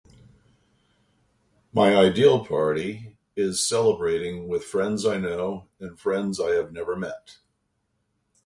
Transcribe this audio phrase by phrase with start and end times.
[1.71, 7.37] My ideal party is celebrating with friends I know, and friends I have never met.